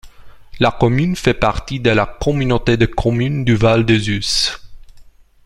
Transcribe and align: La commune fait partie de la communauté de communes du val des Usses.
La 0.59 0.71
commune 0.71 1.15
fait 1.15 1.35
partie 1.35 1.79
de 1.79 1.91
la 1.91 2.07
communauté 2.07 2.75
de 2.75 2.87
communes 2.87 3.45
du 3.45 3.53
val 3.55 3.85
des 3.85 4.09
Usses. 4.09 4.59